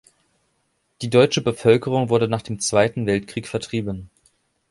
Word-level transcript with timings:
Die 1.03 1.11
deutsche 1.11 1.41
Bevölkerung 1.41 2.09
wurde 2.09 2.27
nach 2.27 2.41
dem 2.41 2.59
Zweiten 2.59 3.05
Weltkrieg 3.05 3.47
vertrieben. 3.47 4.09